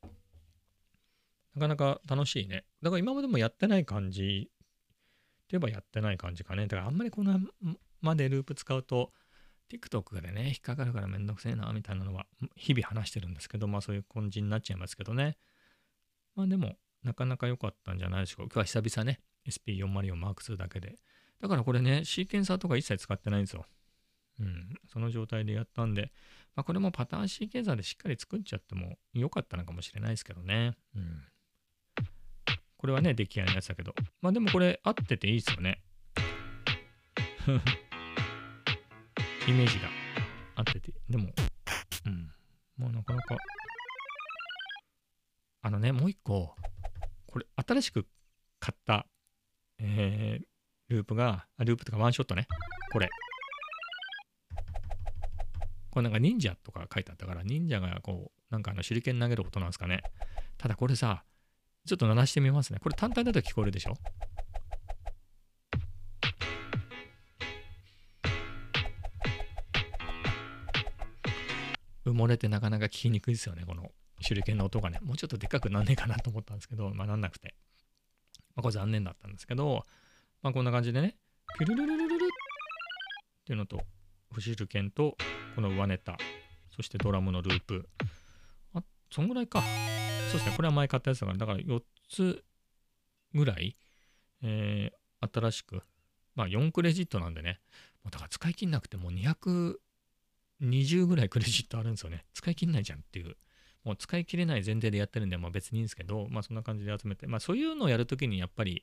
[1.54, 2.64] なかなか楽しいね。
[2.82, 4.50] だから今までもやってない感じ
[5.50, 6.66] 言えばやってない感じかね。
[6.66, 7.40] だからあんまりこの
[8.00, 9.12] までループ使うと、
[9.70, 15.36] TikTok でね、引っかかるからめんどくせえな、みたいなのは日々話してるんですけど、まあそういう感じになっちゃいますけどね。
[16.34, 18.54] まあでも、なかなか良かったんじゃないでしょうか。
[18.54, 20.96] 今日は久々ね、SP404 マーク2だけで。
[21.40, 23.66] だからこれね、シーケンサーとか一切使ってないんですよ。
[24.40, 26.12] うん、その状態でやったんで、
[26.54, 30.76] まあ、これもパターンシーケンサーでしっかり作っちゃっても良かったのかもしれないですけどね。
[30.94, 31.22] うん。
[32.78, 33.92] これはね、出来合いのやつだけど。
[34.22, 35.82] まあでもこれ合ってていいですよね。
[39.48, 39.88] イメージが
[40.54, 40.92] 合ってて。
[41.10, 41.32] でも、
[42.06, 42.32] うん。
[42.76, 43.36] まあなかなか。
[45.62, 46.54] あのね、もう一個、
[47.26, 48.06] これ新しく
[48.60, 49.08] 買った、
[49.78, 50.44] えー、
[50.88, 52.46] ループが、ループとかワンショットね。
[52.92, 53.10] これ。
[55.90, 60.02] これなんか忍者とか書いてあったから、忍者がこう、なんかあの手裏剣投げる音なんですかね。
[60.58, 61.24] ただこれさ、
[61.88, 62.78] ちょっと鳴らしてみますね。
[62.80, 63.96] これ単体だと聞こえるでしょ？
[72.04, 73.90] 埋もれてなかなか聞きにくいですよね、この
[74.26, 74.98] 手裏剣の音がね。
[75.02, 77.54] もうちょっとでっかくなんねえかなと思ったんですけど、まあなんなくて。
[78.54, 79.84] まあこれ残念だったんですけど、
[80.42, 81.16] まあこんな感じでね、
[81.58, 82.28] ピュルルルルルルっ
[83.46, 83.82] ていうのと、
[84.32, 85.16] 不手裏剣と、
[85.54, 86.16] この上ネタ、
[86.74, 87.88] そしてドラムのループ。
[88.74, 89.62] あ、そんぐらいか。
[90.30, 92.44] そうですね、これは前買ったやつだから、だから4つ
[93.34, 93.76] ぐらい、
[94.42, 95.82] えー、新しく、
[96.34, 97.60] まあ4クレジットなんでね、
[98.04, 102.24] もうだから使い切んなくてもう220ぐらいクレジットあるんですよね。
[102.34, 103.36] 使い切んないじゃんっていう。
[103.84, 108.82] もう使い切れない前提でやってるんで、まあ別にいいんですけど、まあそんな感じで集めて、まあそういうのをやるときにやっぱり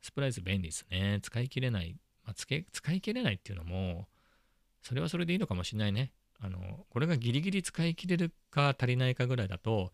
[0.00, 1.20] スプライズ便利ですね。
[1.22, 4.08] 使い切れない、まあ、使い切れないっていうのも、
[4.82, 6.12] それはそれでいいのかもしれないね。
[6.40, 9.92] あの、これがギリギリ使い切れるか足りないかぐらいだと、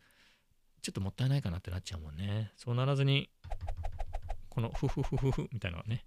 [0.82, 2.52] ちょっともったいないかなってなっちゃうもんね。
[2.56, 3.30] そうならずに、
[4.48, 6.06] このフフフフフみたいなのね、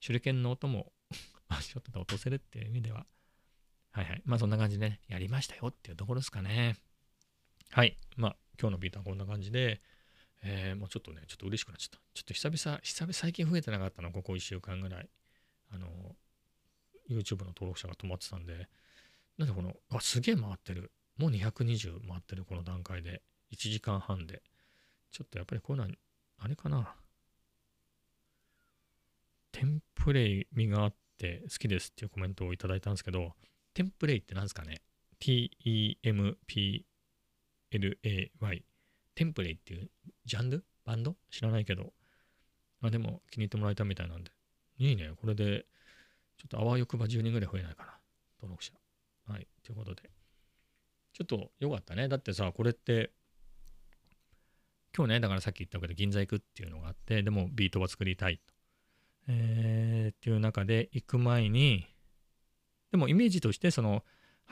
[0.00, 0.92] 手裏剣の音も
[1.60, 3.06] ちょっと落とせるっていう意味では、
[3.92, 4.22] はいはい。
[4.24, 6.76] まあそんな感じでね、やりましたよっていうところですかね。
[7.70, 7.98] はい。
[8.16, 9.80] まあ今日のビートはこんな感じで、
[10.42, 11.98] えー、もうちょっとね、ちょっと嬉しくなっちゃった。
[12.14, 15.08] ちょっと久々、久々最近増えてなかったの、ここ1週間ぐらい。
[15.70, 16.16] あの、
[17.08, 18.68] YouTube の登録者が止まってたんで、
[19.38, 20.92] なんでこの、あ、すげえ回ってる。
[21.16, 24.42] もう220回ってるこの段階で、1時間半で。
[25.12, 25.94] ちょっとやっぱりこういうのは、
[26.38, 26.94] あれかな。
[29.52, 33.32] テンプレイ味があって好きですっていうコメントをいただいたんですけど、
[33.72, 34.82] テンプレイって何ですかね
[35.18, 36.34] ?T-E-M-P-L-A-Y。
[39.14, 39.90] テンプレイっていう
[40.26, 40.64] ジャンル？
[40.84, 41.16] バンド？
[41.30, 41.94] 知らないけど
[42.80, 42.88] ま。
[42.88, 44.30] あ、でも気に入ってもらえたみたいなんで。
[44.78, 45.10] いいね。
[45.18, 45.64] これで、
[46.36, 47.98] ちょっとあわよくば10人ぐらい増えないかな。
[48.38, 48.74] 登録者。
[49.26, 49.48] はい。
[49.62, 50.10] ということで。
[51.16, 52.08] ちょっと良かったね。
[52.08, 53.10] だってさ、これって、
[54.94, 58.54] 今日ね、だからさっき言ったけど、銀座行くっていうのがあって、でもビートは作りたいと。
[59.28, 61.86] えー、っていう中で行く前に、
[62.90, 64.04] でもイメージとしてその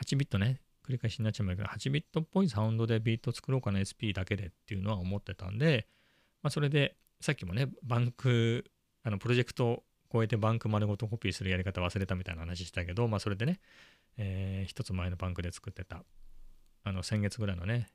[0.02, 5.86] 8ビットね、繰り返しになっちゃうんだけど、8ビットっぽいサウンドでビート作ろうかな SP だけでっていうのは思ってたんで、
[6.42, 8.64] まあ、それでさっきもね、バンク、
[9.02, 13.60] あのプロジェクトを超えてバンク丸ごとコピーするやり方忘れたみたいな話したけど、まあ、それでね、
[14.16, 16.04] えー、一つ前のバンクで作ってた、
[16.84, 17.88] あの先月ぐらいのね、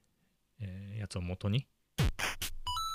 [0.59, 1.67] えー、やつを元に、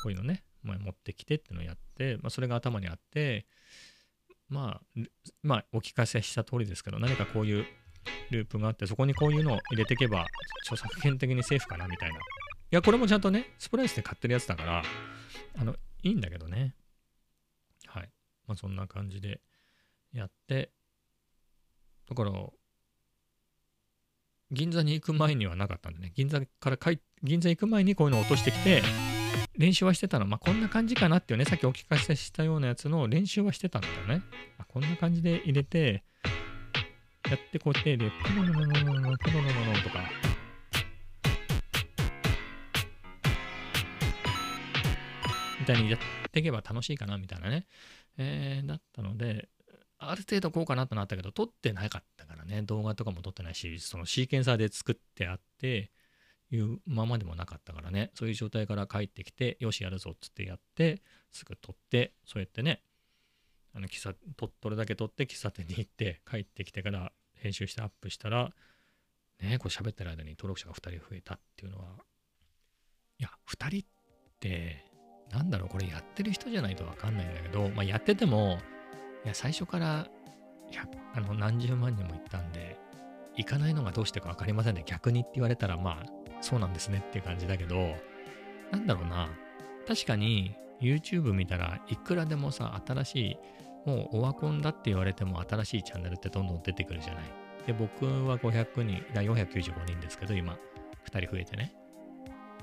[0.02, 3.46] こういうのね、まあ、持ってきてっていうのをやって、まあ、それが頭にあって、
[4.48, 5.00] まあ、
[5.42, 7.64] まあ、お聞かせした通りですけど、何かこういう
[8.30, 10.26] ループがあって、そこにこういうのを入れていけば、
[10.62, 12.16] 著作権的にセーフかなみたいな。
[12.16, 12.18] い
[12.70, 14.82] や、これもちゃんとね、スプライスで買ってるやつだから、
[15.56, 16.74] あの、いいんだけどね。
[17.86, 18.10] はい。
[18.46, 19.40] まあ、そんな感じで
[20.12, 20.70] やって、
[22.08, 22.32] だから、
[24.50, 28.82] 銀座に行く前にはなかったんでね、銀座から帰銀座行く前にこういうのを落としてきて、
[29.56, 30.26] 練習はしてたの。
[30.26, 34.22] まあ、こんな感じかなっていうね、さっきお聞かせしたようなやつの練習はしてたんだよね。
[34.58, 36.04] あこんな感じで入れて、
[37.28, 40.04] やってこうやってで、プロノノノノノプロノノノとか、
[45.60, 47.66] みたいにやっていけば楽しいかなみたいなね、
[48.18, 49.48] えー、だったので、
[49.98, 55.90] ある程度こうかなとなったけど、撮ってなかったからね、動画とかも撮ってないし、そのシーケンサーで作ってあって、
[56.50, 61.02] いうままでもなかったからね、そういう状態から帰ってきて、よし、やるぞっつってやって、
[61.32, 62.82] すぐ撮って、そうやってね、
[63.74, 68.52] あの喫茶と撮るだけ撮って喫茶店に行って帰ってきてから編集してアップしたら
[69.40, 71.84] ねこう喋ってる間に登録者が2人増えたっていうのは
[73.18, 73.88] いや2人っ
[74.38, 74.84] て
[75.32, 78.60] なんだろうこれやってる人じゃないと分かんないんだけど、まあ、やってても
[79.24, 80.06] いや最初から
[81.14, 82.78] あの何十万人も行ったんで
[83.36, 86.06] 行かないのがどうしてか分かりませんね逆にって言われたらまあ
[86.40, 87.94] そうなんですねっていう感じだけど
[88.70, 89.28] なんだろうな
[89.86, 93.36] 確かに YouTube 見たらいくらでもさ新しい
[93.84, 97.24] もうオワコンだって言われても新しいチャンネルってどんどん出てくるじゃない。
[97.66, 100.56] で、僕は500人、495人ですけど、今、
[101.10, 101.74] 2人増えてね。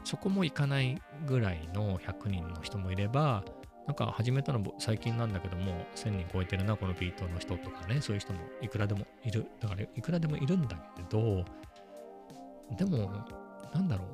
[0.04, 3.44] そこもいかないぐらいの100人の人もいれば、
[3.88, 9.48] なんか始めたの最近なんだけども、1000人超えてるな、このビートの人とかね、そういう人もいくらでもいる。
[9.60, 11.44] だからいくらでもいるんだけど、
[12.78, 13.12] でも、
[13.74, 14.08] なんだろう。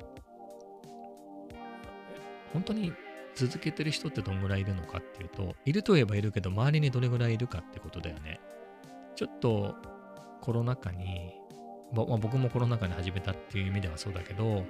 [2.52, 2.92] 本当に
[3.34, 8.40] 続けてる人ってどんぐらいいるのかっていうと、いるといえばいるけど、周りにどれぐらいいるかってことだよね。
[9.14, 9.76] ちょっと
[10.40, 11.34] コロナ禍に、
[11.92, 14.64] まあ、僕もコロナ禍に始めたっていう意味ではそうだけど、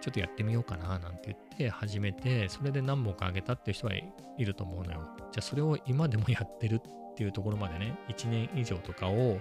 [0.00, 4.04] ちょっとやってみようかななんて言って始めて、それで何本かあげたっていう人はい
[4.44, 5.00] ると思うのよ。
[5.32, 9.38] じゃあそれを今でもやってるっていうところまでね、1年以上とかを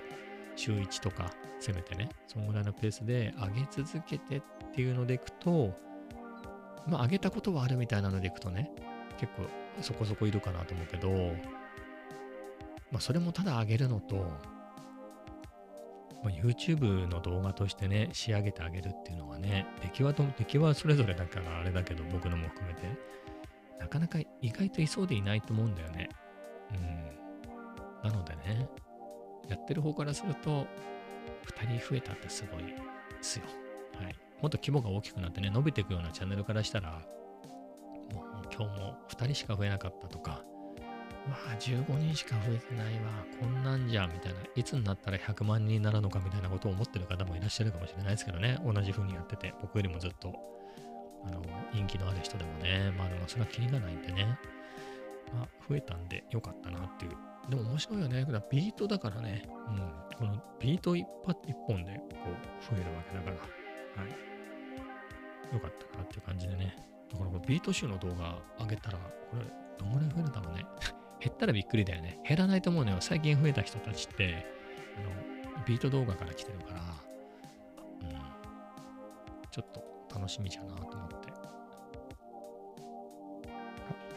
[0.55, 4.41] 週1とかせめてね、そのぐらいのペースで上げ続けてっ
[4.73, 5.73] ていうのでいくと、
[6.87, 8.71] まあ、上げたことはあるみたいなのでいくとね、
[9.17, 9.43] 結構
[9.81, 11.09] そこそこいるかなと思うけど、
[12.91, 14.31] まあ、それもただ上げるのと、
[16.25, 22.81] まあ、YouTube の動画としてね、仕上げてあげるっていうのはね、出来はと、出来はそれぞれだからあれだけど、僕のも含めて、
[23.79, 26.09] なかなか意外といそうでいないと思うんだよね。
[28.03, 28.09] うん。
[28.09, 28.67] なのでね、
[29.47, 30.65] やってる方からすると、
[31.45, 32.73] 2人増えたってすごいで
[33.21, 33.45] すよ。
[34.01, 34.15] はい。
[34.41, 37.03] もっと規模が大きくなってね、伸びていくようなチャンネルからしたら、
[38.11, 40.43] もう今日も2人しか増えなかったとか、
[41.29, 50.33] わあ、15人しか増えてないわ、こんなんじゃ、みたいな、いつになったら100万人になるのかみたいなことを思ってる方もいらっしゃるかもしれないですけどね、同じ風にやってて、僕よりもずっと、
[51.25, 51.41] あの、
[51.73, 54.37] 人気のある人でもね、まあでもそれはキリがないんでね、
[55.33, 57.11] まあ、増えたんでよかったなっていう。
[57.49, 58.25] でも面白いよね。
[58.51, 63.37] ビートだからね、うん、このビート一本でこう増えるわけだから、
[64.03, 65.53] はい。
[65.53, 66.75] よかったなっていう感じでね。
[67.11, 69.45] だからこれビート集の動画上げたら、これ
[69.77, 70.65] どんぐらい増えるんだろうね。
[71.25, 72.19] 減ったらびっくりだよね。
[72.23, 72.97] 減らないと思うのよ。
[72.99, 74.45] 最近増えた人たちって、
[74.95, 76.81] あの、ビート動画から来てるから、
[78.01, 78.15] うん。
[79.49, 81.15] ちょっと楽しみじゃなと思って。
[81.31, 81.41] あ、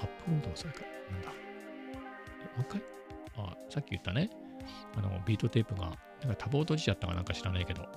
[0.03, 0.81] アップロードそれか。
[1.11, 1.29] なんだ。
[1.29, 1.35] も
[2.59, 2.83] う一回？
[3.39, 4.29] あ、さっき言ったね。
[4.95, 7.91] あの、ビートテープが、なんかタブを閉じちゃったかなんか知らないけど、こ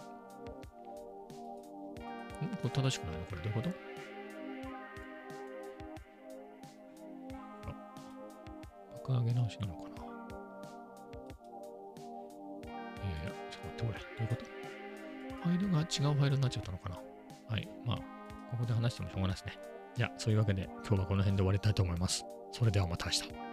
[2.64, 3.26] れ正しくないの？
[3.26, 3.91] これどういうこと？
[9.20, 9.88] 上げ直しなのかな
[13.04, 14.26] えやちょっと待って、これ。
[14.26, 14.46] どういうこと？
[15.44, 17.00] ファイルが違うファイルになっちゃったのかな
[17.50, 17.68] はい。
[17.86, 17.98] まあ、
[18.52, 19.58] ここで話してもしょうがないですね。
[19.96, 22.26] じゃあ、そういうわけで今日はこの辺で終わりたいと思います。
[22.52, 23.51] それではまた明日。